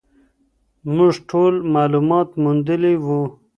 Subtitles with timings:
[0.95, 3.21] موږ ټول معلومات موندلي وو.